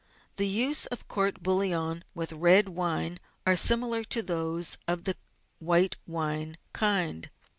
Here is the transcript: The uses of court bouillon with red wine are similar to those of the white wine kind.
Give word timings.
The 0.37 0.47
uses 0.47 0.87
of 0.87 1.07
court 1.07 1.43
bouillon 1.43 2.03
with 2.15 2.31
red 2.33 2.69
wine 2.69 3.19
are 3.45 3.55
similar 3.55 4.03
to 4.05 4.23
those 4.23 4.79
of 4.87 5.03
the 5.03 5.15
white 5.59 5.95
wine 6.07 6.57
kind. 6.73 7.29